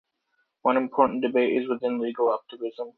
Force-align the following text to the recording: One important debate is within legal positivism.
One 0.63 0.77
important 0.77 1.21
debate 1.21 1.61
is 1.61 1.69
within 1.69 1.99
legal 2.01 2.35
positivism. 2.35 2.89